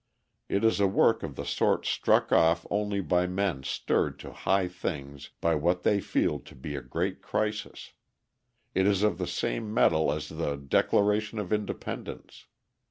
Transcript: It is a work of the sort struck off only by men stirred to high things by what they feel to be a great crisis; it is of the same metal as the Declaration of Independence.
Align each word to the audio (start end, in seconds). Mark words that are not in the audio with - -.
It 0.49 0.63
is 0.63 0.79
a 0.79 0.87
work 0.87 1.21
of 1.21 1.35
the 1.35 1.45
sort 1.45 1.85
struck 1.85 2.31
off 2.31 2.65
only 2.71 3.01
by 3.01 3.27
men 3.27 3.61
stirred 3.61 4.17
to 4.21 4.33
high 4.33 4.67
things 4.67 5.29
by 5.39 5.53
what 5.53 5.83
they 5.83 6.01
feel 6.01 6.39
to 6.39 6.55
be 6.55 6.75
a 6.75 6.81
great 6.81 7.21
crisis; 7.21 7.91
it 8.73 8.87
is 8.87 9.03
of 9.03 9.19
the 9.19 9.27
same 9.27 9.71
metal 9.71 10.11
as 10.11 10.27
the 10.29 10.57
Declaration 10.57 11.37
of 11.37 11.53
Independence. 11.53 12.47